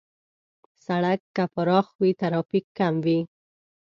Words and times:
سړک 0.85 1.19
که 1.35 1.43
پراخ 1.53 1.87
وي، 1.99 2.11
ترافیک 2.21 2.65
کم 2.77 2.95
وي. 3.05 3.19